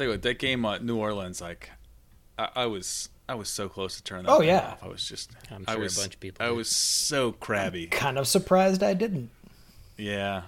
[0.00, 1.70] tell you what, that game at New Orleans, like,
[2.38, 4.70] I, I was I was so close to turning oh, that Oh, yeah.
[4.72, 4.82] off.
[4.82, 6.56] I was just, I'm I sure a was, bunch of people I did.
[6.56, 7.86] was so crabby.
[7.86, 9.30] Kind of surprised I didn't.
[9.96, 10.42] Yeah.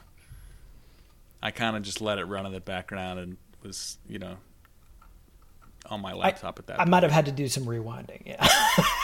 [1.43, 4.37] I kind of just let it run in the background and was, you know,
[5.87, 6.81] on my laptop at that.
[6.81, 8.23] I might have had to do some rewinding.
[8.25, 8.49] Yeah.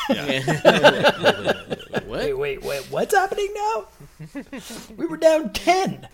[0.09, 1.53] Yeah.
[1.91, 2.07] what?
[2.07, 2.83] wait, wait, wait.
[2.91, 3.89] What's happening now?
[4.97, 6.09] we were down ten.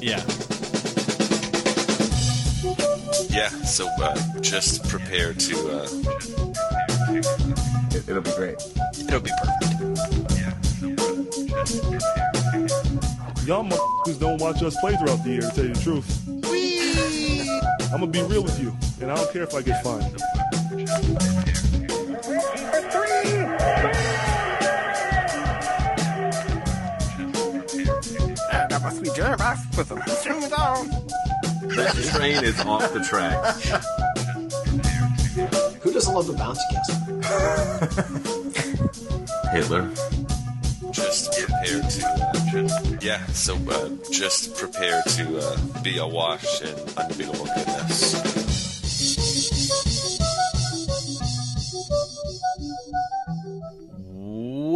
[0.00, 0.24] yeah.
[3.36, 5.56] Yeah, so uh, just prepare to.
[5.68, 5.88] Uh,
[7.94, 8.56] It, it'll be great.
[8.98, 9.72] it'll be perfect.
[13.46, 16.08] Y'all motherfuckers don't watch us play throughout the year, to tell you the truth.
[17.92, 20.16] I'm gonna be real with you, and I don't care if I get fined.
[28.70, 30.88] That must be Jervis with a string down.
[31.74, 33.36] That train is off the track.
[35.80, 36.96] Who doesn't love the bouncy castle?
[39.52, 39.90] Hitler.
[40.92, 42.06] Just prepare to.
[42.06, 48.14] Uh, yeah, so uh, just prepare to uh, be awash in unbeatable goodness.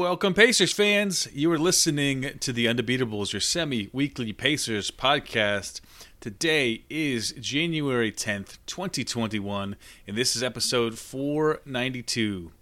[0.00, 1.28] Welcome, Pacers fans.
[1.32, 5.80] You are listening to the Undebeatables, your semi weekly Pacers podcast.
[6.20, 9.74] Today is January 10th, 2021,
[10.06, 12.52] and this is episode 492.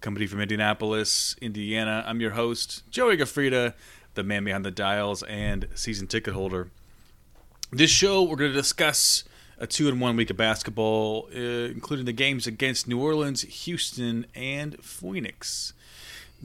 [0.00, 2.04] Company from Indianapolis, Indiana.
[2.06, 3.74] I'm your host, Joey Gaffrida,
[4.14, 6.70] the man behind the dials and season ticket holder.
[7.72, 9.24] This show, we're going to discuss
[9.58, 14.26] a two in one week of basketball, uh, including the games against New Orleans, Houston,
[14.32, 15.72] and Phoenix.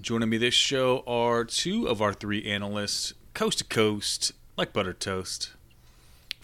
[0.01, 4.93] Joining me this show are two of our three analysts, coast to coast, like butter
[4.93, 5.51] toast.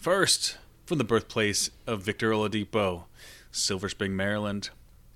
[0.04, 3.04] First, from the birthplace of Victor Oladipo,
[3.50, 4.68] Silver Spring, Maryland,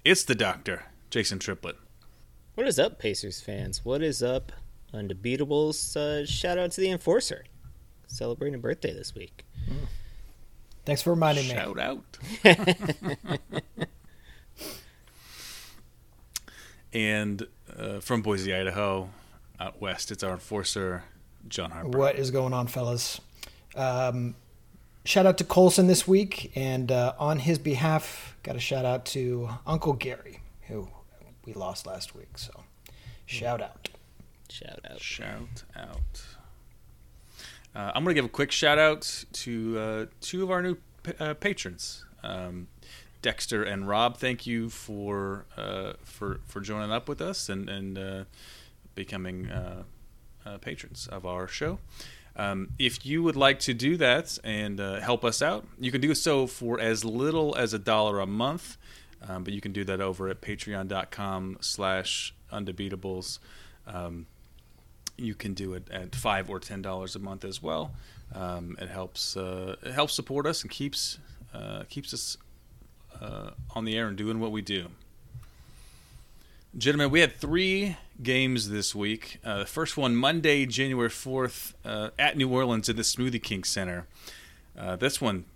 [0.03, 1.77] it's the doctor, Jason Triplett.
[2.55, 3.85] What is up, Pacers fans?
[3.85, 4.51] What is up,
[4.95, 5.95] Undebeatables?
[5.95, 7.45] Uh, shout out to the Enforcer,
[8.07, 9.45] celebrating a birthday this week.
[10.87, 11.55] Thanks for reminding me.
[11.55, 12.19] Shout out.
[16.95, 17.47] and
[17.79, 19.11] uh, from Boise, Idaho,
[19.61, 21.05] out west, it's our enforcer,
[21.47, 21.91] John Harper.
[21.91, 23.21] What is going on, fellas?
[23.77, 24.35] Um,
[25.09, 29.07] shout out to Colson this week, and uh, on his behalf, got a shout out
[29.07, 30.87] to Uncle Gary, who
[31.47, 32.37] we lost last week.
[32.37, 32.53] So,
[33.25, 33.89] shout out.
[34.51, 35.01] Shout out.
[35.01, 36.23] Shout out.
[37.75, 40.77] Uh, I'm going to give a quick shout out to uh, two of our new
[41.03, 42.69] pa- uh, patrons, um,
[43.23, 44.19] Dexter and Rob.
[44.19, 48.25] Thank you for uh, for for joining up with us and and uh,
[48.95, 49.85] becoming uh,
[50.45, 51.79] uh, patrons of our show.
[52.39, 56.01] Um, if you would like to do that and uh, help us out, you can
[56.01, 58.77] do so for as little as a dollar a month.
[59.29, 63.41] Um, but you can do that over at patreon.com slash undebeatables.
[63.87, 64.27] Um,
[65.17, 67.91] you can do it at five or ten dollars a month as well.
[68.33, 71.19] Um, it helps uh, it helps support us and keeps
[71.53, 72.37] uh, keeps us
[73.21, 74.87] uh, on the air and doing what we do.
[76.77, 79.41] Gentlemen, we had three games this week.
[79.43, 83.65] Uh, the first one Monday, January fourth, uh, at New Orleans at the Smoothie King
[83.65, 84.07] Center.
[84.79, 85.47] Uh, this one,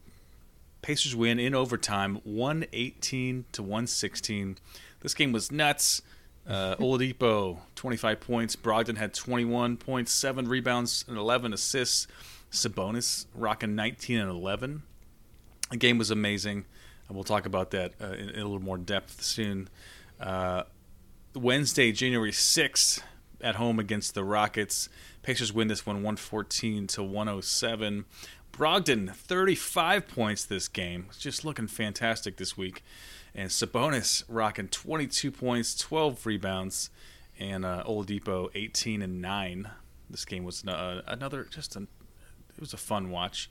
[0.80, 4.56] Pacers win in overtime, one eighteen to one sixteen.
[5.00, 6.00] This game was nuts.
[6.48, 8.56] Uh, Oladipo, 25 points.
[8.56, 12.08] Brogdon had 21 points, 7 rebounds, and 11 assists.
[12.50, 14.82] Sabonis rocking 19 and 11.
[15.70, 16.64] The game was amazing.
[17.06, 19.68] And we'll talk about that uh, in, in a little more depth soon.
[20.20, 20.64] Uh,
[21.34, 23.02] Wednesday, January 6th,
[23.40, 24.88] at home against the Rockets.
[25.22, 28.04] Pacers win this one 114 to 107.
[28.52, 31.06] Brogdon, 35 points this game.
[31.18, 32.84] Just looking fantastic this week.
[33.34, 36.90] And Sabonis rocking 22 points, 12 rebounds,
[37.38, 39.70] and uh, Oladipo 18 and 9.
[40.10, 41.88] This game was uh, another just an,
[42.54, 43.50] it was a fun watch.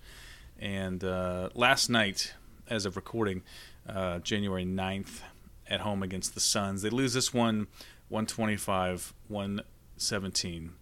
[0.59, 2.35] And uh, last night,
[2.69, 3.41] as of recording,
[3.89, 5.21] uh, January 9th,
[5.71, 7.67] at home against the Suns, they lose this one
[8.09, 10.73] 125 117.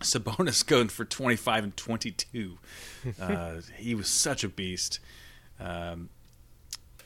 [0.00, 2.58] Sabonis going for 25 and 22.
[3.20, 4.98] Uh, he was such a beast.
[5.60, 6.08] Um,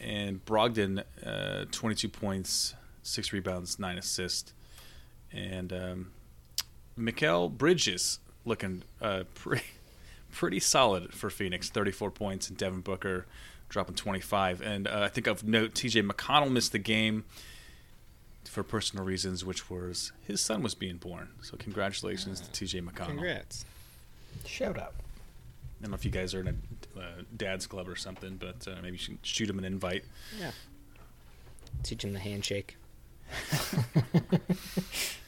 [0.00, 4.54] and Brogdon, uh, 22 points, six rebounds, nine assists,
[5.30, 6.10] and um,
[6.98, 9.64] Mikal Bridges looking uh, pretty
[10.32, 13.26] pretty solid for Phoenix, 34 points, and Devin Booker
[13.70, 14.60] dropping 25.
[14.60, 16.02] And uh, I think of note, T.J.
[16.02, 17.24] McConnell missed the game
[18.44, 21.30] for personal reasons, which was his son was being born.
[21.40, 22.82] So congratulations to T.J.
[22.82, 23.06] McConnell.
[23.06, 23.64] Congrats.
[24.44, 24.94] Shout out.
[24.98, 27.02] I don't know if you guys are in a uh,
[27.36, 30.04] dad's club or something, but uh, maybe you should shoot him an invite.
[30.38, 30.50] Yeah.
[31.82, 32.76] Teach him the handshake.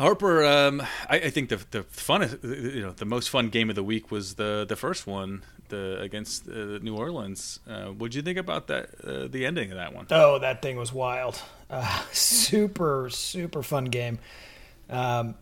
[0.00, 0.80] Harper, um,
[1.10, 4.10] I, I think the the funnest, you know, the most fun game of the week
[4.10, 7.60] was the the first one, the against uh, New Orleans.
[7.68, 8.94] Uh, what did you think about that?
[9.04, 10.06] Uh, the ending of that one?
[10.10, 11.42] Oh, that thing was wild.
[11.68, 14.18] Uh, super, super fun game.
[14.88, 15.34] Um,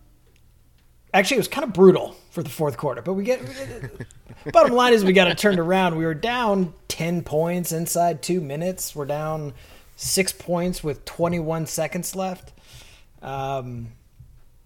[1.15, 3.41] actually, it was kind of brutal for the fourth quarter, but we get.
[4.53, 5.97] bottom line is we got it turned around.
[5.97, 8.97] We were down ten points inside two minutes.
[8.97, 9.53] We're down
[9.95, 12.53] six points with 21 seconds left.
[13.23, 13.93] Um,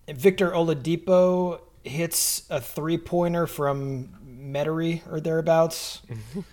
[0.08, 6.02] Victor Oladipo hits a three pointer from Metairie or thereabouts,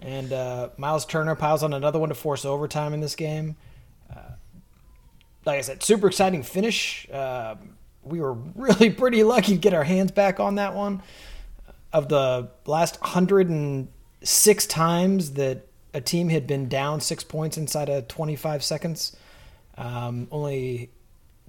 [0.00, 3.56] and uh, Miles Turner piles on another one to force overtime in this game.
[4.10, 4.32] Uh,
[5.44, 7.08] like I said, super exciting finish.
[7.10, 7.56] Uh,
[8.02, 11.02] we were really pretty lucky to get our hands back on that one.
[11.92, 18.08] Of the last 106 times that a team had been down six points inside of
[18.08, 19.14] 25 seconds,
[19.76, 20.90] um, only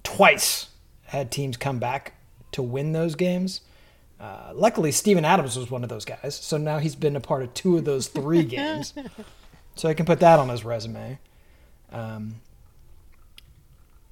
[0.03, 0.67] twice
[1.13, 2.13] had teams come back
[2.51, 3.61] to win those games.
[4.19, 7.43] Uh, luckily, Steven Adams was one of those guys, so now he's been a part
[7.43, 8.93] of two of those three games.
[9.75, 11.19] So I can put that on his resume.
[11.91, 12.35] Um,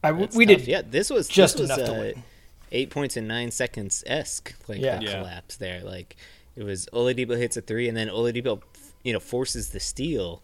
[0.04, 0.58] I, That's we tough.
[0.58, 2.24] did Yeah, this was just this was, enough to uh, win.
[2.72, 5.00] Eight points in nine seconds esque, like Yeah.
[5.02, 5.20] Yeah.
[5.20, 5.82] collapse there.
[5.84, 6.16] Like
[6.56, 8.62] it was Oladipo hits a three, and then Oladipo,
[9.04, 10.42] you know, forces the steal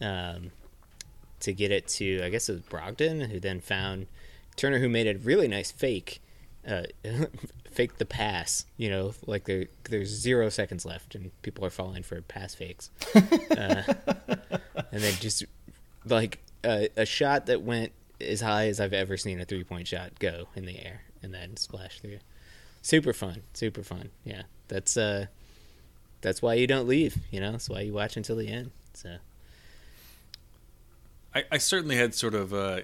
[0.00, 0.50] um,
[1.40, 4.06] to get it to I guess it was Brogdon, who then found
[4.60, 6.20] Turner, who made a really nice fake,
[6.68, 6.82] uh,
[7.70, 8.66] fake the pass.
[8.76, 12.90] You know, like there there's zero seconds left, and people are falling for pass fakes,
[13.14, 13.82] uh,
[14.92, 15.44] and then just
[16.04, 19.88] like a, a shot that went as high as I've ever seen a three point
[19.88, 22.18] shot go in the air and then splash through.
[22.82, 24.10] Super fun, super fun.
[24.24, 25.26] Yeah, that's uh,
[26.20, 27.16] that's why you don't leave.
[27.30, 28.72] You know, that's why you watch until the end.
[28.92, 29.16] So
[31.34, 32.80] I, I certainly had sort of uh,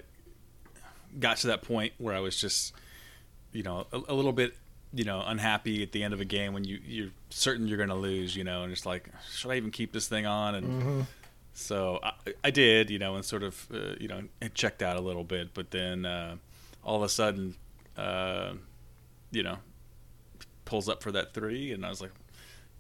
[1.19, 2.73] got to that point where I was just,
[3.53, 4.55] you know, a, a little bit,
[4.93, 7.89] you know, unhappy at the end of a game when you you're certain you're going
[7.89, 10.55] to lose, you know, and it's like, should I even keep this thing on?
[10.55, 11.07] And
[11.55, 12.13] so I,
[12.45, 15.25] I did, you know, and sort of, uh, you know, it checked out a little
[15.25, 16.37] bit, but then uh,
[16.85, 17.55] all of a sudden,
[17.97, 18.53] uh,
[19.31, 19.59] you know,
[20.65, 22.13] pulls up for that three, and I was like,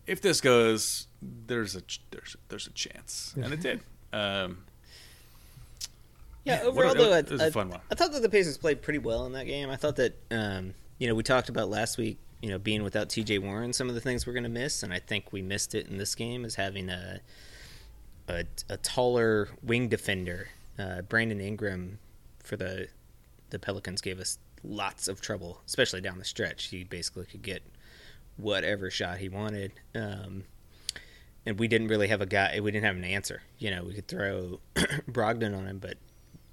[0.06, 3.80] if this goes, there's a ch- there's there's a chance, and it did.
[4.12, 4.64] Um,
[6.46, 7.80] yeah, overall a- though, I, it was a I- fun one.
[7.90, 9.68] I thought that the Pacers played pretty well in that game.
[9.70, 13.08] I thought that um, you know we talked about last week, you know, being without
[13.10, 13.38] T.J.
[13.38, 15.88] Warren, some of the things we're going to miss, and I think we missed it
[15.88, 17.20] in this game is having a
[18.28, 20.48] a, a taller wing defender.
[20.78, 21.98] Uh, Brandon Ingram
[22.42, 22.88] for the
[23.50, 26.66] the Pelicans gave us lots of trouble, especially down the stretch.
[26.66, 27.62] He basically could get
[28.36, 29.72] whatever shot he wanted.
[29.94, 30.44] Um,
[31.46, 32.58] and we didn't really have a guy.
[32.60, 33.42] We didn't have an answer.
[33.58, 35.96] You know, we could throw Brogdon on him, but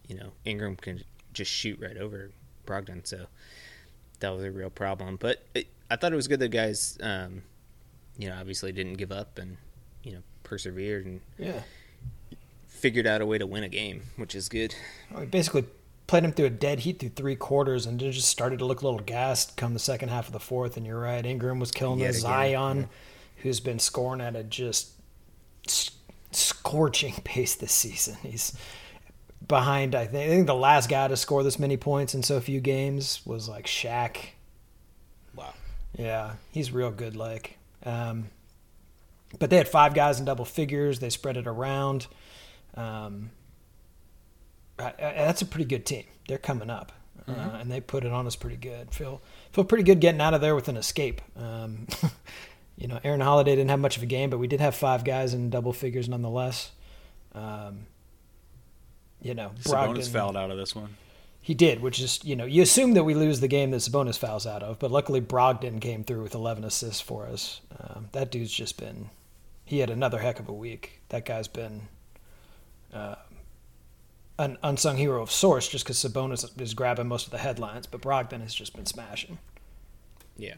[0.07, 1.03] you know Ingram can
[1.33, 2.31] just shoot right over
[2.65, 3.05] Brogdon.
[3.07, 3.25] So
[4.19, 5.17] that was a real problem.
[5.17, 7.43] But it, I thought it was good that guys, um,
[8.17, 9.57] you know, obviously didn't give up and
[10.03, 11.61] you know persevered and Yeah.
[12.67, 14.75] figured out a way to win a game, which is good.
[15.17, 15.65] We basically
[16.05, 18.85] played him through a dead heat through three quarters and just started to look a
[18.85, 20.75] little gassed come the second half of the fourth.
[20.77, 22.89] And you're right, Ingram was killing Yet the Zion,
[23.37, 24.91] who's been scoring at a just
[26.31, 28.17] scorching pace this season.
[28.21, 28.53] He's
[29.47, 32.39] behind, I think, I think the last guy to score this many points in so
[32.39, 34.17] few games was like Shaq.
[35.35, 35.53] Wow.
[35.97, 37.15] Yeah, he's real good.
[37.15, 38.27] Like, um,
[39.39, 40.99] but they had five guys in double figures.
[40.99, 42.07] They spread it around.
[42.75, 43.31] Um,
[44.79, 46.05] I, I, that's a pretty good team.
[46.27, 46.91] They're coming up,
[47.27, 48.91] uh, and they put it on us pretty good.
[48.91, 49.21] Feel
[49.51, 51.21] feel pretty good getting out of there with an escape.
[51.35, 51.87] Um,
[52.77, 55.03] you know, Aaron Holiday didn't have much of a game, but we did have five
[55.03, 56.71] guys in double figures nonetheless.
[57.33, 57.87] Um,
[59.23, 60.97] you know, Sabonis fouled out of this one.
[61.41, 64.17] he did, which is, you know, you assume that we lose the game that Sabonis
[64.17, 67.61] fouls out of, but luckily Brogdon came through with 11 assists for us.
[67.79, 69.09] Um, that dude's just been,
[69.65, 71.01] he had another heck of a week.
[71.09, 71.83] That guy's been
[72.93, 73.15] uh,
[74.37, 78.01] an unsung hero of sorts just because Sabonis is grabbing most of the headlines, but
[78.01, 79.39] Brogdon has just been smashing.
[80.37, 80.55] Yeah.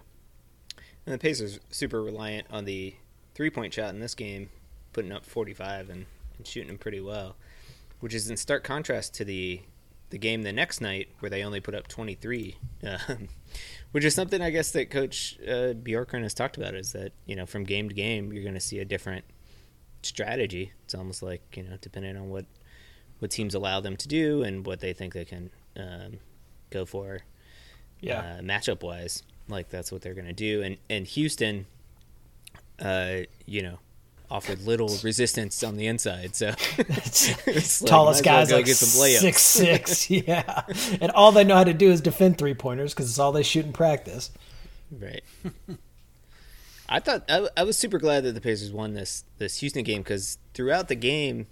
[1.05, 2.95] And the Pacers super reliant on the
[3.35, 4.49] three point shot in this game,
[4.93, 6.05] putting up 45 and,
[6.37, 7.35] and shooting them pretty well,
[8.05, 9.59] which is in stark contrast to the
[10.11, 13.27] the game the next night where they only put up 23, um,
[13.93, 15.73] which is something I guess that Coach uh,
[16.21, 18.77] has talked about is that you know from game to game you're going to see
[18.77, 19.25] a different
[20.03, 20.71] strategy.
[20.83, 22.45] It's almost like you know depending on what
[23.17, 26.19] what teams allow them to do and what they think they can um,
[26.69, 27.21] go for
[28.01, 28.19] Yeah.
[28.19, 29.23] uh, matchup wise.
[29.47, 30.61] Like that's what they're going to do.
[30.61, 31.65] And and Houston,
[32.77, 33.79] uh, you know,
[34.29, 36.35] offered little resistance on the inside.
[36.35, 39.19] So it's like, Tallest guys well like get some layups.
[39.19, 40.63] six six, yeah,
[41.01, 43.43] and all they know how to do is defend three pointers because it's all they
[43.43, 44.31] shoot in practice.
[44.91, 45.23] Right.
[46.87, 50.01] I thought I, I was super glad that the Pacers won this this Houston game
[50.01, 51.47] because throughout the game,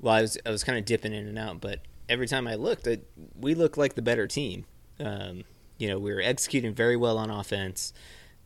[0.00, 2.54] well, I was I was kind of dipping in and out, but every time I
[2.54, 3.06] looked, it,
[3.38, 4.64] we looked like the better team.
[5.00, 5.44] Um,
[5.78, 7.92] you know, we were executing very well on offense.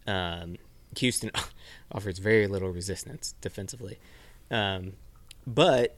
[0.07, 0.57] Um,
[0.99, 1.31] Houston
[1.93, 3.99] offers very little resistance defensively,
[4.51, 4.93] um,
[5.47, 5.97] but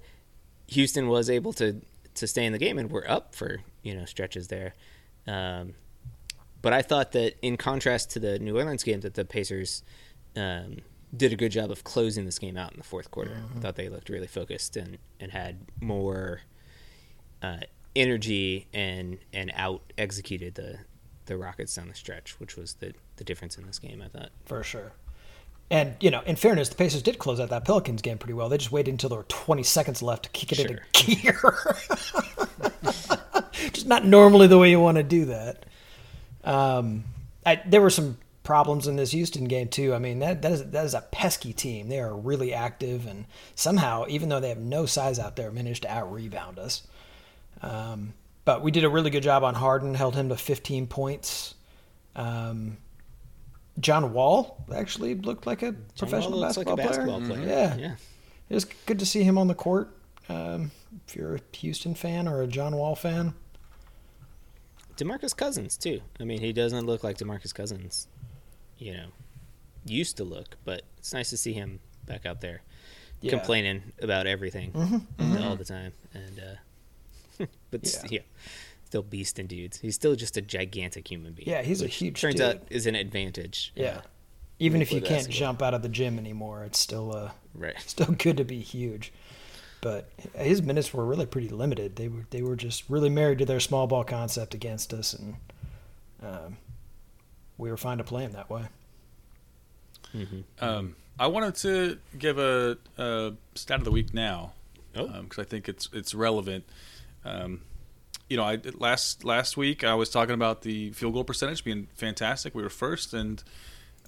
[0.69, 1.81] Houston was able to
[2.15, 4.75] to stay in the game and we're up for you know stretches there.
[5.27, 5.75] Um,
[6.63, 9.83] but I thought that in contrast to the New Orleans game, that the Pacers
[10.37, 10.79] um,
[11.17, 13.43] did a good job of closing this game out in the fourth quarter.
[13.57, 16.43] I thought they looked really focused and, and had more
[17.43, 17.61] uh,
[17.97, 20.79] energy and and out executed the
[21.27, 24.03] the Rockets down the stretch, which was the the difference in this game.
[24.03, 24.31] I thought.
[24.47, 24.93] for sure.
[25.71, 28.49] And you know, in fairness, the Pacers did close out that Pelicans game pretty well.
[28.49, 31.39] They just waited until there were 20 seconds left to kick it into gear.
[33.73, 35.67] just not normally the way you want to do that.
[36.43, 37.05] Um,
[37.47, 39.95] I, there were some problems in this Houston game too.
[39.95, 41.89] I mean, that that is that is a pesky team.
[41.89, 45.83] They are really active, and somehow, even though they have no size out there, managed
[45.83, 46.83] to out rebound us.
[47.63, 49.95] Um, but we did a really good job on Harden.
[49.95, 51.55] Held him to 15 points.
[52.17, 52.79] Um,
[53.81, 57.67] John Wall actually looked like a professional Wall looks like a basketball, basketball player.
[57.69, 57.77] player.
[57.79, 57.89] Yeah.
[57.89, 57.95] Yeah.
[58.49, 59.97] it was good to see him on the court.
[60.29, 60.71] Um,
[61.09, 63.35] if you're a Houston fan or a John Wall fan,
[64.97, 66.01] Demarcus Cousins too.
[66.21, 68.07] I mean, he doesn't look like Demarcus Cousins,
[68.79, 69.07] you know,
[69.85, 72.63] used to look, but it's nice to see him back out there
[73.23, 73.31] Yeah.
[73.31, 75.93] complaining about everything Mm-hmm, all the time.
[76.13, 78.03] And uh, but Yeah.
[78.11, 78.21] yeah.
[78.91, 79.79] Still beast in dudes.
[79.79, 81.49] He's still just a gigantic human being.
[81.49, 82.45] Yeah, he's a huge Turns dude.
[82.45, 83.73] out is an advantage.
[83.77, 83.89] yeah.
[83.99, 84.01] uh,
[84.59, 85.39] Even if you can't basketball.
[85.39, 87.77] jump out of the gym anymore, it's still uh, right.
[87.87, 89.13] still good to be huge.
[89.81, 91.95] But his minutes were really pretty limited.
[91.97, 95.37] They were they were just really married to their small ball concept against us, and
[96.23, 96.57] um,
[97.57, 98.65] we were fine to play him that way.
[100.61, 104.53] Um, I wanted to give a, a stat of the week now
[104.97, 105.07] Oh.
[105.23, 106.65] because I think it's it's relevant.
[107.25, 107.61] Um,
[108.31, 111.89] you know, I last last week I was talking about the field goal percentage being
[111.97, 112.55] fantastic.
[112.55, 113.43] We were first, and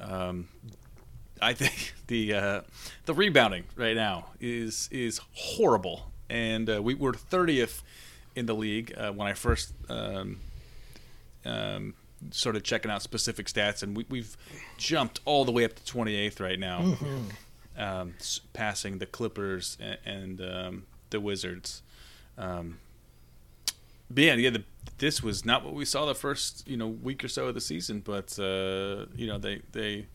[0.00, 0.48] um,
[1.40, 2.60] I think the uh,
[3.04, 7.82] the rebounding right now is is horrible, and uh, we were thirtieth
[8.34, 10.38] in the league uh, when I first um,
[11.44, 11.94] um,
[12.30, 14.36] started checking out specific stats, and we, we've
[14.78, 16.96] jumped all the way up to 28th right now,
[17.76, 21.82] um, s- passing the Clippers and, and um, the Wizards.
[22.38, 22.78] Um,
[24.14, 24.64] but yeah, yeah, the,
[24.98, 27.60] this was not what we saw the first you know week or so of the
[27.60, 30.06] season, but uh, you know they they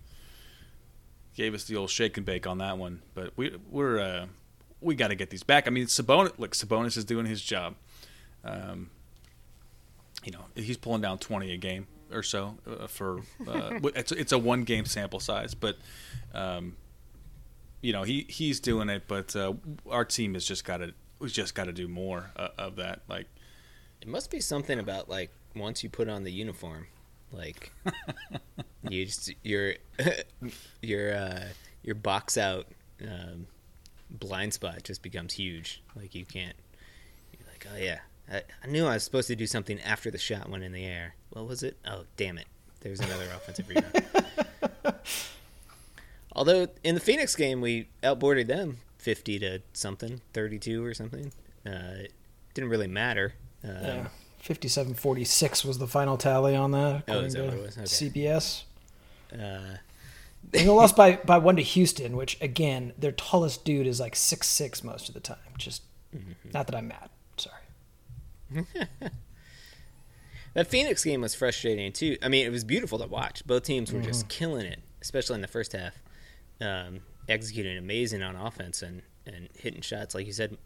[1.35, 3.01] gave us the old shake and bake on that one.
[3.13, 4.25] But we we're uh,
[4.81, 5.67] we got to get these back.
[5.67, 7.75] I mean, Sabonis, look, Sabonis is doing his job.
[8.43, 8.89] Um,
[10.23, 14.31] you know, he's pulling down 20 a game or so uh, for uh, it's it's
[14.31, 15.77] a one game sample size, but
[16.33, 16.75] um,
[17.81, 19.03] you know he he's doing it.
[19.07, 19.53] But uh,
[19.89, 23.01] our team has just got to we just got to do more uh, of that.
[23.07, 23.27] Like
[24.01, 26.87] It must be something about like once you put on the uniform,
[27.31, 27.71] like
[28.89, 29.75] you just your
[30.81, 31.43] your uh,
[31.83, 32.67] your box out
[33.01, 33.47] um,
[34.09, 35.81] blind spot just becomes huge.
[35.95, 36.55] Like you can't.
[37.33, 37.99] You're like, oh yeah,
[38.31, 40.85] I, I knew I was supposed to do something after the shot went in the
[40.85, 41.15] air.
[41.31, 41.77] What was it?
[41.85, 42.47] Oh damn it!
[42.81, 44.05] There's another offensive rebound.
[46.33, 51.31] Although in the Phoenix game we outboarded them fifty to something, thirty-two or something.
[51.65, 52.13] Uh, it
[52.53, 53.33] didn't really matter.
[53.63, 54.07] Um, Yeah.
[54.43, 57.77] 57-46 was the final tally on that, Oh, is that to what it was?
[57.77, 57.85] Okay.
[57.85, 58.63] CBS.
[59.33, 59.79] Uh, And
[60.51, 64.47] they lost by, by one to Houston, which again, their tallest dude is like six
[64.47, 65.37] six most of the time.
[65.57, 65.81] Just
[66.15, 66.51] Mm-hmm.
[66.53, 67.09] not that I'm mad.
[67.35, 68.65] Sorry.
[70.53, 72.17] that Phoenix game was frustrating too.
[72.23, 73.45] I mean, it was beautiful to watch.
[73.45, 74.07] Both teams were Mm-hmm.
[74.07, 75.93] just killing it, especially in the first half,
[76.61, 80.15] um, executing amazing on offense and, and hitting shots.
[80.15, 80.57] Like you said,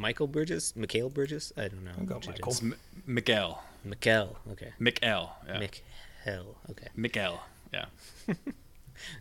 [0.00, 1.52] Michael Bridges, Mikhail Bridges.
[1.56, 1.92] I don't know.
[1.98, 2.52] I'll go Michael.
[2.52, 2.62] is.
[2.62, 2.74] M-
[3.06, 4.38] Mikael, Mikhail.
[4.52, 4.72] Okay.
[4.78, 5.58] Mikael, yeah.
[5.58, 6.56] Mikhail.
[6.70, 6.88] Okay.
[6.96, 7.42] Mikael,
[7.72, 7.86] yeah.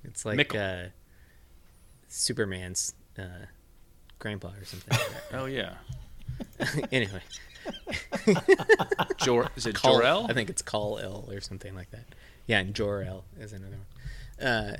[0.03, 0.85] It's like uh,
[2.09, 3.45] Superman's uh,
[4.19, 4.91] grandpa or something.
[4.97, 5.75] Like Oh yeah.
[6.91, 7.21] anyway,
[9.17, 10.27] Jor is it Call, Jor-El?
[10.29, 12.05] I think it's Kal-El or something like that.
[12.47, 14.47] Yeah, and Jor-El is another one.
[14.47, 14.77] Uh,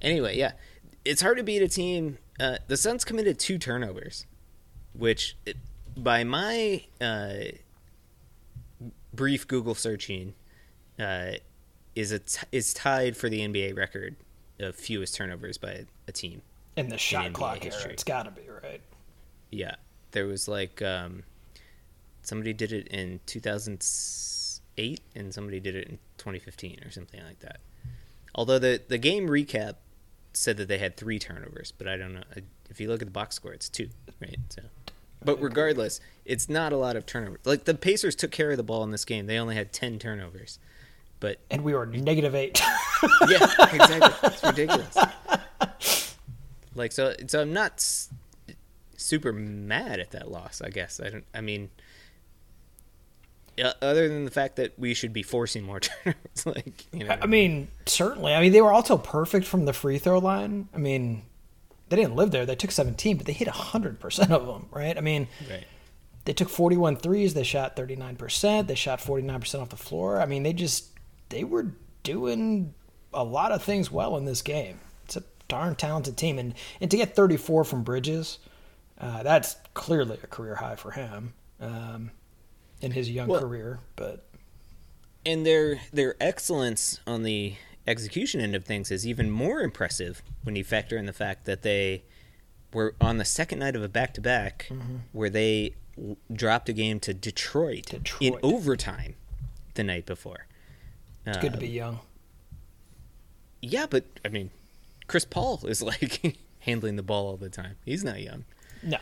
[0.00, 0.52] anyway, yeah,
[1.04, 2.18] it's hard to beat a team.
[2.40, 4.26] Uh, the Suns committed two turnovers,
[4.92, 5.56] which, it,
[5.96, 7.34] by my uh,
[9.12, 10.34] brief Google searching,
[10.98, 11.32] uh,
[11.94, 14.16] is a t- is tied for the NBA record
[14.58, 16.42] of fewest turnovers by a team.
[16.76, 17.92] In the shot NBA clock era, history.
[17.92, 18.80] it's got to be right.
[19.50, 19.74] Yeah,
[20.12, 21.24] there was like um,
[22.22, 27.60] somebody did it in 2008, and somebody did it in 2015 or something like that.
[28.34, 29.74] Although the the game recap
[30.32, 32.22] said that they had three turnovers, but I don't know.
[32.70, 34.38] If you look at the box score, it's two, right?
[34.48, 34.62] So,
[35.24, 37.40] but regardless, it's not a lot of turnovers.
[37.44, 39.98] Like the Pacers took care of the ball in this game; they only had 10
[39.98, 40.58] turnovers.
[41.20, 42.60] But And we were negative eight.
[43.28, 44.28] yeah, exactly.
[44.30, 44.96] It's ridiculous.
[46.74, 48.08] Like so, so I'm not s-
[48.96, 50.60] super mad at that loss.
[50.60, 51.24] I guess I don't.
[51.34, 51.70] I mean,
[53.80, 57.26] other than the fact that we should be forcing more turnovers, like you know, I
[57.26, 58.34] mean, certainly.
[58.34, 60.68] I mean, they were also perfect from the free throw line.
[60.74, 61.22] I mean,
[61.92, 62.46] they didn't live there.
[62.46, 64.96] They took 17, but they hit 100% of them, right?
[64.96, 65.64] I mean, right.
[66.24, 67.34] they took 41 threes.
[67.34, 68.66] They shot 39%.
[68.66, 70.18] They shot 49% off the floor.
[70.18, 70.86] I mean, they just,
[71.28, 71.66] they were
[72.02, 72.72] doing
[73.12, 74.80] a lot of things well in this game.
[75.04, 76.38] It's a darn talented team.
[76.38, 78.38] And, and to get 34 from Bridges,
[78.98, 82.10] uh, that's clearly a career high for him um,
[82.80, 83.80] in his young Well- career.
[83.96, 84.26] But
[85.24, 87.54] and their their excellence on the
[87.86, 91.62] execution end of things is even more impressive when you factor in the fact that
[91.62, 92.04] they
[92.72, 94.68] were on the second night of a back to back
[95.12, 99.14] where they w- dropped a game to Detroit, in overtime
[99.74, 100.46] the night before.
[101.26, 102.00] it's good to be um, young.
[103.60, 104.50] Yeah, but I mean,
[105.06, 107.76] Chris Paul is like handling the ball all the time.
[107.84, 108.44] He's not young.
[108.82, 108.98] No.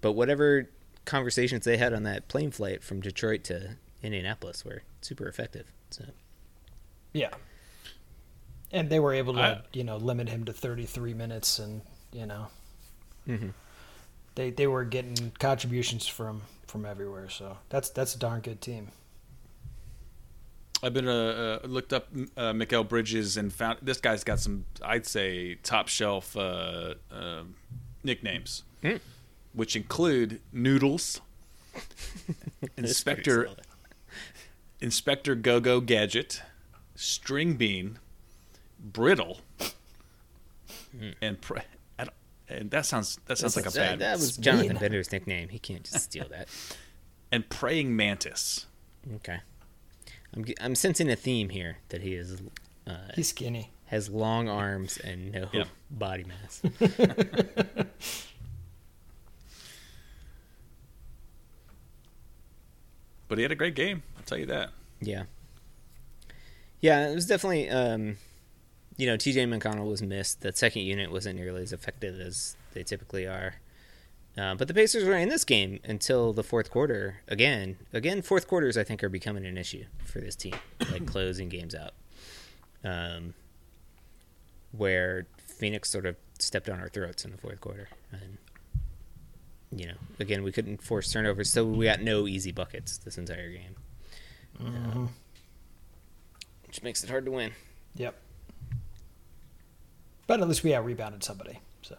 [0.00, 0.68] But whatever
[1.04, 5.66] conversations they had on that plane flight from Detroit to Indianapolis were super effective.
[5.90, 6.04] So
[7.12, 7.30] Yeah.
[8.74, 11.80] And they were able to, I- you know, limit him to 33 minutes and,
[12.12, 12.48] you know,
[13.26, 13.54] Mhm.
[14.34, 17.30] they they were getting contributions from from everywhere.
[17.30, 18.90] So that's that's a darn good team.
[20.82, 24.66] I've been uh, uh, looked up uh, Mikal Bridges and found this guy's got some
[24.82, 27.44] I'd say top shelf uh, uh,
[28.02, 28.96] nicknames, Hmm.
[29.54, 31.20] which include Noodles,
[32.76, 33.48] Inspector.
[34.80, 36.42] Inspector Go Go Gadget,
[36.94, 37.98] String Bean,
[38.84, 39.40] Brittle,
[41.22, 41.58] and pr-
[42.48, 44.44] and that sounds that sounds like a that, bad that was Speed.
[44.44, 45.48] Jonathan Bender's nickname.
[45.48, 46.48] He can't just steal that.
[47.32, 48.66] and Praying Mantis.
[49.16, 49.40] Okay.
[50.36, 52.42] I'm I'm sensing a theme here that he is
[52.86, 53.70] uh, He's skinny.
[53.86, 55.64] has long arms and no Yeah.
[55.90, 56.60] body mass.
[63.28, 64.02] But he had a great game.
[64.16, 64.70] I'll tell you that.
[65.00, 65.24] Yeah.
[66.80, 68.16] Yeah, it was definitely um
[68.96, 70.40] you know, TJ McConnell was missed.
[70.40, 73.56] The second unit wasn't nearly as effective as they typically are.
[74.36, 77.20] Uh, but the Pacers were in this game until the fourth quarter.
[77.28, 80.54] Again, again, fourth quarters I think are becoming an issue for this team,
[80.90, 81.92] like closing games out.
[82.82, 83.34] Um,
[84.72, 88.38] where Phoenix sort of stepped on our throats in the fourth quarter, and
[89.70, 93.50] you know, again, we couldn't force turnovers, so we got no easy buckets this entire
[93.50, 93.76] game,
[94.60, 95.10] Um,
[96.66, 97.52] which makes it hard to win.
[97.94, 98.14] Yep.
[100.26, 101.60] But at least we out rebounded somebody.
[101.82, 101.96] So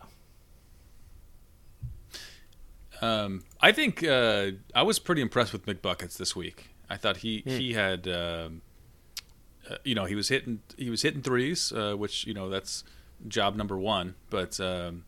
[3.02, 6.70] Um, I think uh, I was pretty impressed with McBuckets this week.
[6.90, 8.62] I thought he he had, um,
[9.70, 12.84] uh, you know, he was hitting he was hitting threes, uh, which you know that's
[13.28, 14.16] job number one.
[14.30, 15.04] But um,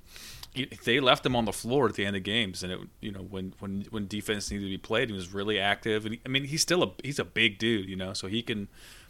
[0.54, 3.12] he- they left him on the floor at the end of games, and it you
[3.12, 6.06] know when when when defense needed to be played, he was really active.
[6.06, 8.42] And he, I mean, he's still a he's a big dude, you know, so he
[8.42, 8.68] can.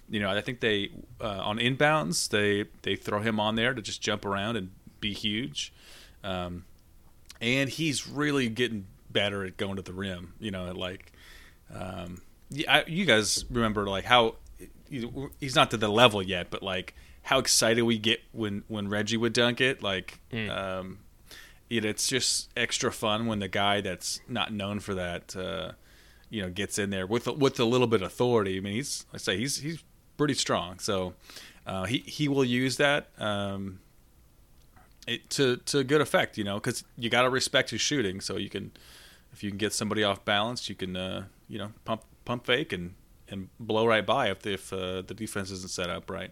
[0.09, 3.81] You know, I think they uh, on inbounds they they throw him on there to
[3.81, 5.73] just jump around and be huge.
[6.23, 6.65] Um,
[7.41, 10.33] and he's really getting better at going to the rim.
[10.39, 11.11] You know, like,
[11.73, 14.35] um, yeah, I, you guys remember like how
[14.89, 19.17] he's not to the level yet, but like how excited we get when when Reggie
[19.17, 19.83] would dunk it.
[19.83, 20.99] Like, um,
[21.69, 25.73] you know, it's just extra fun when the guy that's not known for that, uh,
[26.29, 28.57] you know, gets in there with with a little bit of authority.
[28.57, 29.83] I mean, he's I say he's he's
[30.17, 31.13] pretty strong, so
[31.65, 33.09] uh, he he will use that.
[33.17, 33.79] Um,
[35.07, 38.19] it, to to good effect, you know, because you got to respect his shooting.
[38.21, 38.71] So you can,
[39.31, 42.73] if you can get somebody off balance, you can, uh, you know, pump pump fake
[42.73, 42.93] and
[43.29, 46.31] and blow right by if the, if uh, the defense isn't set up right.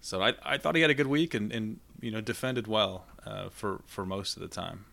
[0.00, 3.04] So I I thought he had a good week and and you know defended well
[3.26, 4.84] uh, for for most of the time.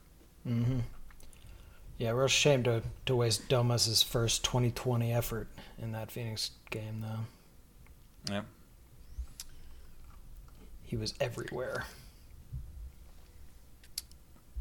[1.98, 5.48] yeah, real shame to to waste Domas's first 2020 effort
[5.80, 7.26] in that Phoenix game though.
[8.30, 8.42] Yeah.
[10.84, 11.86] He was everywhere.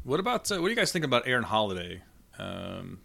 [0.03, 2.01] What about uh, what do you guys think about Aaron Holiday?
[2.39, 2.99] Um,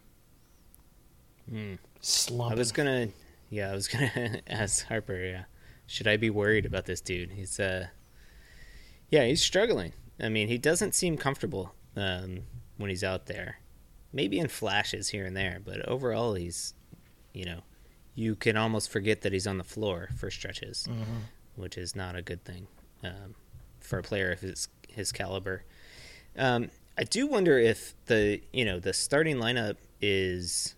[1.53, 2.59] I Slumping.
[2.59, 3.09] was gonna,
[3.51, 5.17] yeah, I was gonna ask Harper.
[5.17, 5.45] Yeah,
[5.87, 7.33] should I be worried about this dude?
[7.33, 7.89] He's uh,
[9.11, 9.93] Yeah, he's struggling.
[10.21, 12.41] I mean, he doesn't seem comfortable um,
[12.77, 13.57] when he's out there.
[14.13, 16.75] Maybe in flashes here and there, but overall, he's,
[17.33, 17.61] you know,
[18.15, 20.87] you can almost forget that he's on the floor for stretches,
[21.57, 22.67] which is not a good thing
[23.05, 23.35] um,
[23.81, 25.65] for a player of his his caliber.
[26.37, 30.75] Um, I do wonder if the you know the starting lineup is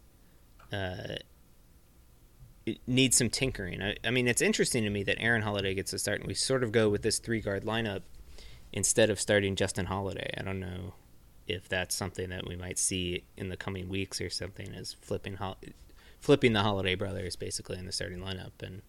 [0.73, 1.16] uh,
[2.66, 3.83] it needs some tinkering.
[3.83, 6.35] I, I mean, it's interesting to me that Aaron Holiday gets a start, and we
[6.35, 8.03] sort of go with this three guard lineup
[8.73, 10.33] instead of starting Justin Holiday.
[10.38, 10.94] I don't know
[11.47, 15.35] if that's something that we might see in the coming weeks or something as flipping
[15.37, 15.59] Hol-
[16.24, 18.80] flipping the Holiday brothers basically in the starting lineup and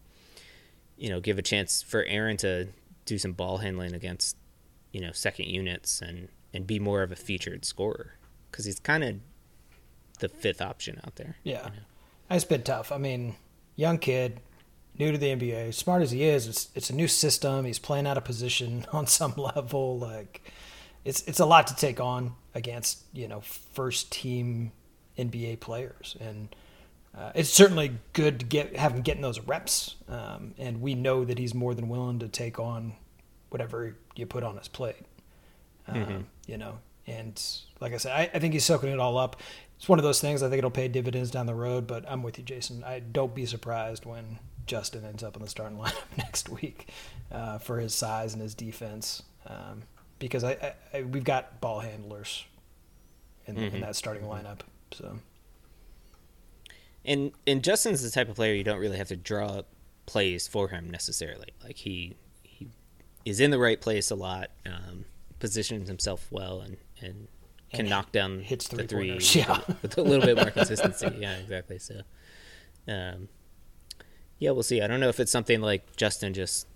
[0.97, 2.69] you know give a chance for Aaron to
[3.05, 4.37] do some ball handling against
[4.93, 8.13] you know second units and and be more of a featured scorer
[8.49, 9.15] because he's kind of
[10.19, 11.35] the fifth option out there.
[11.43, 11.67] Yeah,
[12.29, 12.93] it's been tough.
[12.93, 13.35] I mean,
[13.75, 14.39] young kid,
[14.97, 17.65] new to the NBA, smart as he is, it's it's a new system.
[17.65, 19.99] He's playing out of position on some level.
[19.99, 20.49] Like,
[21.03, 24.71] it's it's a lot to take on against you know first team
[25.17, 26.55] NBA players, and
[27.17, 29.95] uh, it's certainly good to get have him getting those reps.
[30.09, 32.93] Um, and we know that he's more than willing to take on
[33.49, 34.97] whatever you put on his plate.
[35.87, 35.95] Um,
[36.47, 37.41] You know, and
[37.79, 39.39] like I said, I, I think he's soaking it all up.
[39.77, 40.41] It's one of those things.
[40.43, 41.87] I think it'll pay dividends down the road.
[41.87, 42.83] But I'm with you, Jason.
[42.83, 46.89] I don't be surprised when Justin ends up in the starting lineup next week
[47.31, 49.83] uh, for his size and his defense, um,
[50.19, 52.45] because I, I, I we've got ball handlers
[53.45, 54.59] in, in that starting lineup.
[54.91, 55.19] So
[57.05, 59.67] And and Justin's the type of player you don't really have to draw up
[60.05, 61.49] plays for him necessarily.
[61.63, 62.69] Like he he
[63.23, 65.05] is in the right place a lot, um,
[65.39, 67.27] positions himself well, and and
[67.71, 69.59] can And knock down hits the three three-pointers, yeah.
[69.81, 71.11] with a little bit more consistency.
[71.19, 71.77] Yeah, exactly.
[71.79, 72.01] So,
[72.87, 73.27] um,
[74.39, 74.81] yeah, we'll see.
[74.81, 76.67] I don't know if it's something like Justin just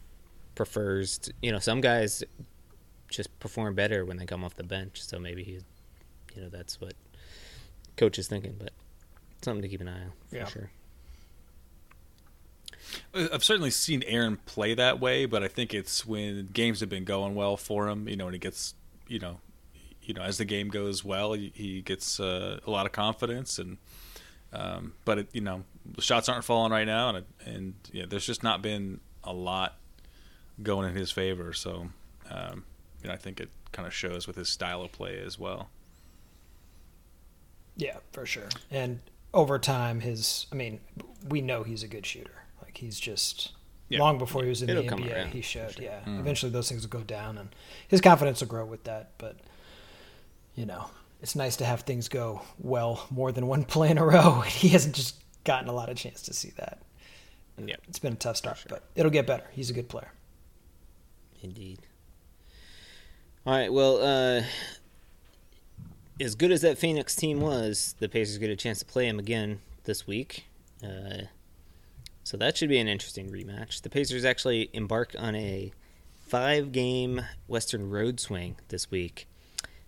[0.55, 1.19] prefers.
[1.19, 2.23] To, you know, some guys
[3.09, 5.01] just perform better when they come off the bench.
[5.01, 5.59] So maybe he,
[6.35, 6.93] you know, that's what
[7.95, 8.55] coach is thinking.
[8.59, 8.71] But
[9.41, 10.45] something to keep an eye on for Yeah.
[10.47, 10.69] sure.
[13.13, 17.03] I've certainly seen Aaron play that way, but I think it's when games have been
[17.03, 18.07] going well for him.
[18.07, 18.73] You know, when he gets,
[19.07, 19.39] you know,
[20.01, 23.59] you know, as the game goes well, he, he gets uh, a lot of confidence,
[23.59, 23.77] and
[24.53, 28.05] um, but it, you know, the shots aren't falling right now, and it, and yeah,
[28.09, 29.75] there's just not been a lot
[30.63, 31.53] going in his favor.
[31.53, 31.89] So,
[32.31, 32.65] um,
[33.03, 35.69] you know, I think it kind of shows with his style of play as well.
[37.75, 38.49] yeah, for sure.
[38.71, 38.99] And
[39.33, 40.79] over time, his I mean,
[41.27, 42.43] we know he's a good shooter.
[42.61, 43.51] Like he's just
[43.89, 43.99] Yeah.
[43.99, 45.73] long before he was in It'll the NBA, around, he showed.
[45.75, 45.83] sure.
[45.83, 46.19] Yeah, Mm-hmm.
[46.19, 47.49] eventually those things will go down, and
[47.87, 49.11] his confidence will grow with that.
[49.17, 49.37] But
[50.55, 50.89] you know,
[51.21, 54.41] it's nice to have things go well more than one play in a row.
[54.47, 56.81] He hasn't just gotten a lot of chance to see that.
[57.57, 59.43] Yeah, It's been a tough start, but it'll get better.
[59.51, 60.11] He's a good player.
[61.41, 61.79] indeed.
[63.45, 63.71] All right.
[63.71, 64.43] Well, uh,
[66.19, 69.19] as good as that Phoenix team was, the Pacers get a chance to play him
[69.19, 70.45] again this week.
[70.83, 71.23] Uh,
[72.23, 73.81] so that should be an interesting rematch.
[73.81, 75.71] The Pacers actually embark on a
[76.27, 79.27] five-game Western road swing this week.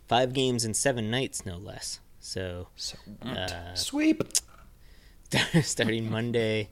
[0.07, 1.99] Five games in seven nights, no less.
[2.19, 4.23] So So uh, sweep.
[5.61, 6.69] starting Monday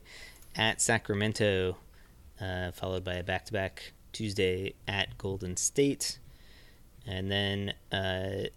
[0.56, 1.78] at Sacramento,
[2.42, 6.20] uh, followed by a back to back Tuesday at Golden State,
[7.08, 8.50] and then uh,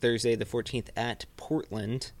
[0.00, 2.12] Thursday the 14th at Portland.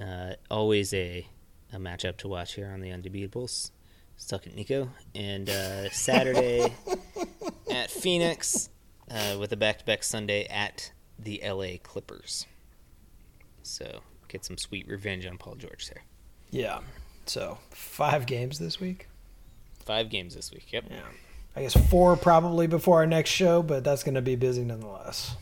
[0.00, 1.26] Uh, always a,
[1.72, 3.70] a matchup to watch here on the Undebeatables.
[4.16, 4.90] Stuck at Nico.
[5.14, 6.74] And uh, Saturday
[7.70, 8.68] at Phoenix,
[9.10, 12.46] uh, with a back to back Sunday at the LA Clippers.
[13.62, 16.02] So get some sweet revenge on Paul George there.
[16.50, 16.80] Yeah.
[17.26, 19.08] So five games this week.
[19.84, 20.72] Five games this week.
[20.72, 20.84] Yep.
[20.90, 21.00] Yeah.
[21.56, 25.36] I guess four probably before our next show, but that's going to be busy nonetheless.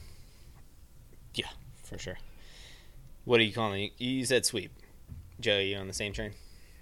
[1.93, 2.19] Yeah, for sure.
[3.25, 3.93] What are you calling it?
[3.99, 4.73] You said sweep.
[5.41, 6.33] Joe, you on the same train?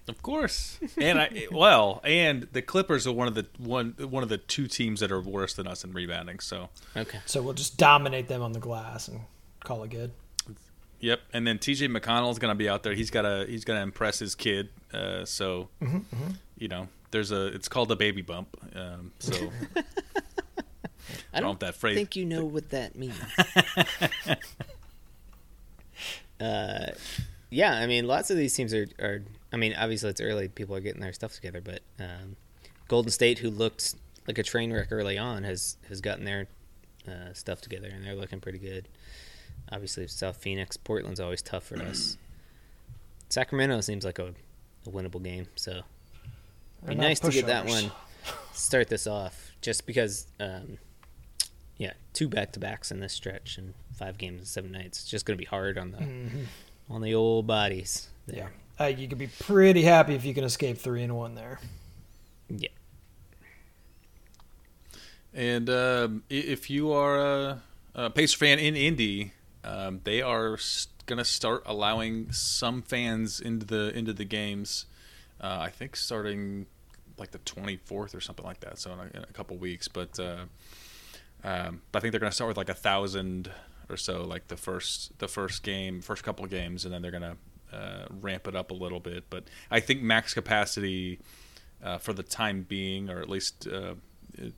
[0.09, 4.29] Of course, and I well, and the Clippers are one of the one one of
[4.29, 6.41] the two teams that are worse than us in rebounding.
[6.41, 7.19] So, Okay.
[7.27, 9.21] So we'll just dominate them on the glass and
[9.63, 10.11] call it good.
[10.99, 11.21] yep.
[11.33, 11.89] And then T.J.
[11.89, 12.95] McConnell is going to be out there.
[12.95, 14.71] He's got to he's going to impress his kid.
[14.93, 15.69] Uh, so,
[16.59, 18.57] you know, there's a it's called a baby bump.
[18.75, 19.35] Um, so
[21.33, 23.15] I know don't if that phrase- think you know what that means.
[26.41, 26.93] uh,
[27.51, 29.23] yeah, I mean, lots of these teams are, are.
[29.53, 31.61] I mean, obviously it's early; people are getting their stuff together.
[31.61, 32.37] But um,
[32.89, 33.95] Golden State, who looked
[34.27, 36.47] like a train wreck early on, has has gotten their
[37.07, 38.89] uh, stuff together, and they're looking pretty good.
[39.73, 42.17] Obviously, South Phoenix, Portland's always tough for us.
[43.29, 44.35] Sacramento seems like a,
[44.87, 45.83] a winnable game, so
[46.83, 47.91] it'd be nice to get that one
[48.53, 50.79] start this off just because um,
[51.81, 55.01] yeah, two back to backs in this stretch and five games in seven nights.
[55.01, 58.11] It's just going to be hard on the on the old bodies.
[58.27, 58.49] Yeah.
[58.79, 61.59] Uh, you could be pretty happy if you can escape three and one there.
[62.51, 62.69] Yeah.
[65.33, 67.63] And um, if you are a,
[67.95, 69.33] a Pacer fan in Indy,
[69.65, 70.59] um, they are
[71.07, 74.85] going to start allowing some fans into the into the games.
[75.41, 76.67] Uh, I think starting
[77.17, 78.79] like the 24th or something like that.
[78.79, 80.45] So in a, in a couple weeks, but uh,
[81.45, 83.51] um, but I think they're going to start with like a thousand
[83.89, 87.11] or so, like the first the first game, first couple of games, and then they're
[87.11, 87.37] going to
[87.77, 89.25] uh, ramp it up a little bit.
[89.31, 91.19] But I think max capacity
[91.83, 93.95] uh, for the time being, or at least uh,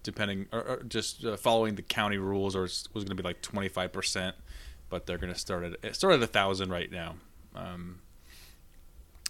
[0.03, 3.43] depending, or, or just uh, following the county rules, or was going to be like
[3.43, 4.37] twenty five percent.
[4.91, 7.15] But they're going to start at it start at a thousand right now.
[7.55, 8.01] Um,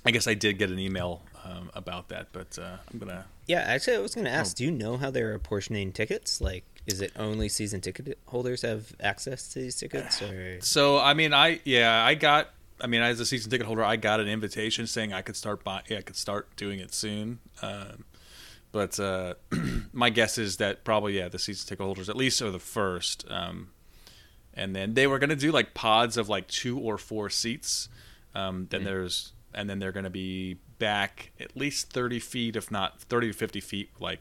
[0.04, 3.26] I guess I did get an email um, about that, but uh, I'm gonna.
[3.46, 6.40] Yeah, actually, I was going to ask, do you know how they're apportioning tickets?
[6.40, 11.14] Like, is it only season ticket holders have access to these tickets, or So I
[11.14, 12.50] mean, I yeah, I got.
[12.80, 15.62] I mean, as a season ticket holder, I got an invitation saying I could start
[15.62, 17.38] buy, I could start doing it soon.
[17.60, 18.04] Um,
[18.72, 19.34] but uh,
[19.92, 23.24] my guess is that probably yeah, the season ticket holders at least are the first.
[23.30, 23.70] Um,
[24.54, 27.88] and then they were going to do like pods of like two or four seats.
[28.34, 32.70] Um, then there's and then they're going to be back at least 30 feet, if
[32.70, 34.18] not 30 to 50 feet, like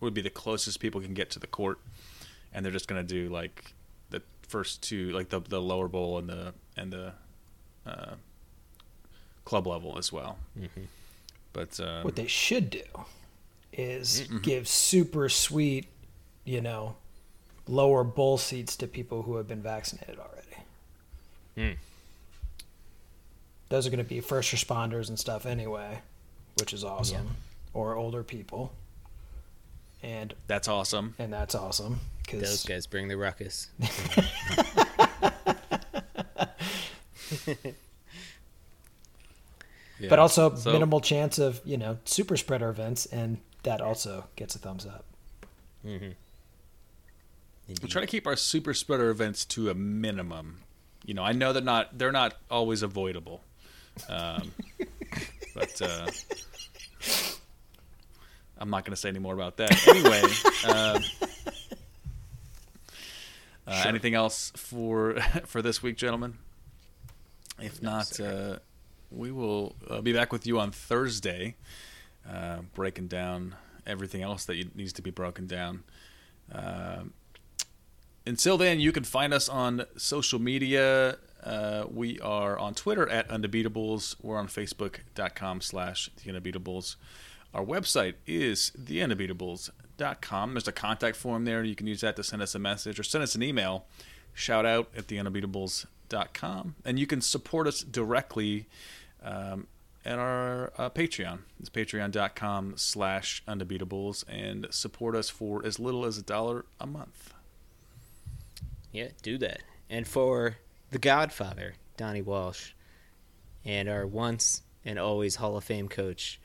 [0.00, 1.78] would be the closest people can get to the court.
[2.54, 3.74] And they're just going to do like
[4.10, 7.12] the first two, like the the lower bowl and the and the
[7.86, 8.14] uh,
[9.44, 10.38] club level as well.
[11.52, 12.82] But um, What they should do
[13.72, 15.86] is give super sweet,
[16.44, 16.96] you know,
[17.66, 21.76] lower bowl seats to people who have been vaccinated already.
[23.68, 26.00] Those are going to be first responders and stuff anyway,
[26.58, 27.36] which is awesome,
[27.72, 28.72] or older people,
[30.02, 31.14] and that's awesome.
[31.18, 33.68] and that's awesome those guys bring the ruckus?
[40.00, 40.08] Yeah.
[40.08, 44.54] but also So- minimal chance of you know super spreader events, and that also gets
[44.54, 45.04] a thumbs up.
[45.86, 46.10] Mm-hmm.
[47.68, 50.60] We try to keep our super spreader events to a minimum.
[51.06, 53.42] You know, I know they're not they're not always avoidable,
[54.08, 54.52] um,
[55.54, 56.06] but uh,
[58.58, 59.86] I'm not going to say any more about that.
[59.88, 60.22] Anyway,
[60.68, 61.02] um,
[63.66, 65.14] uh, anything else for
[65.46, 66.38] for this week, gentlemen?
[67.58, 68.58] If not, uh,
[69.10, 71.56] we will uh, be back with you on Thursday,
[72.28, 73.54] uh, breaking down
[73.86, 75.84] everything else that needs to be broken down.
[76.52, 77.12] Um
[78.26, 81.18] until then, you can find us on social media.
[81.42, 84.16] Uh, we are on Twitter at Undebeatables.
[84.22, 86.96] We're on Facebook.com slash The Undebeatables.
[87.54, 90.54] Our website is TheUndebeatables.com.
[90.54, 91.62] There's a contact form there.
[91.62, 93.84] You can use that to send us a message or send us an email.
[94.32, 96.74] Shout out at TheUndebeatables.com.
[96.84, 98.66] And you can support us directly
[99.22, 99.68] um,
[100.04, 101.40] at our uh, Patreon.
[101.60, 107.32] It's patreon.com slash Undebeatables and support us for as little as a dollar a month.
[108.90, 109.60] Yeah, do that.
[109.88, 110.56] And for
[110.90, 112.72] the Godfather, Donnie Walsh,
[113.64, 116.40] and our once and always Hall of Fame coach,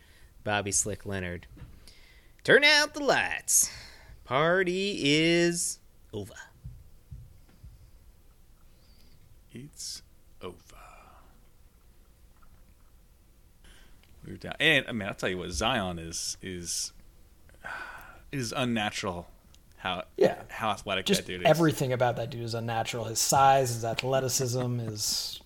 [0.49, 1.45] Bobby Slick Leonard,
[2.43, 3.69] turn out the lights.
[4.25, 5.77] Party is
[6.11, 6.33] over.
[9.53, 10.01] It's
[10.41, 10.55] over.
[14.25, 16.93] We were down, and I mean, I'll tell you what, Zion is is
[18.31, 19.27] is unnatural.
[19.77, 20.41] How Yeah.
[20.49, 21.47] how athletic Just that dude is.
[21.47, 23.05] everything about that dude is unnatural.
[23.05, 25.41] His size, his athleticism, is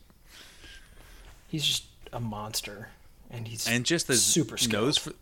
[1.49, 2.87] he's just a monster,
[3.29, 4.83] and he's and just the super skilled.
[4.85, 5.13] nose for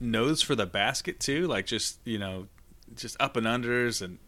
[0.00, 1.46] nose for the basket too.
[1.46, 2.46] Like just you know,
[2.96, 4.18] just up and unders, and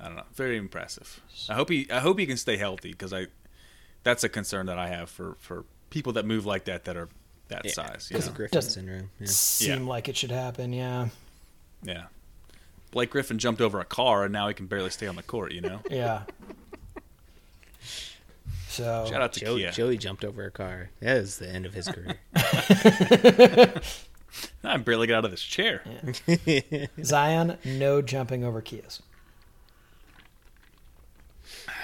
[0.00, 1.20] I don't know, very impressive.
[1.48, 3.26] I hope he I hope he can stay healthy because I
[4.02, 7.08] that's a concern that I have for for people that move like that that are
[7.48, 8.08] that Yeah, size.
[8.10, 8.34] You because know?
[8.36, 9.10] Griffin Doesn't syndrome.
[9.20, 9.26] Yeah.
[9.28, 9.88] seem Yeah.
[9.88, 10.72] like it should happen.
[10.72, 11.08] Yeah,
[11.82, 12.06] Yeah.
[12.90, 15.52] Blake Griffin jumped over a car and now he can barely stay on the court,
[15.52, 15.80] you know?
[15.90, 16.22] yeah.
[18.76, 19.72] So Shout out to Joey, Kia.
[19.72, 20.90] Joey jumped over a car.
[21.00, 22.16] That was the end of his career.
[24.64, 25.82] I barely got out of this chair.
[27.02, 29.00] Zion, no jumping over Kias.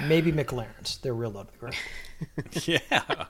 [0.04, 1.00] Maybe McLarens.
[1.00, 1.76] They're real low to the ground.
[2.66, 3.24] Yeah.